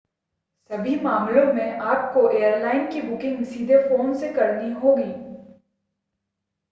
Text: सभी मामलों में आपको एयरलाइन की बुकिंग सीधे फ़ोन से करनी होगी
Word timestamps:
सभी 0.69 0.95
मामलों 0.97 1.45
में 1.47 1.77
आपको 1.79 2.27
एयरलाइन 2.29 2.89
की 2.89 3.01
बुकिंग 3.01 3.43
सीधे 3.45 3.77
फ़ोन 3.79 4.13
से 4.13 4.27
करनी 4.29 4.69
होगी 4.71 5.11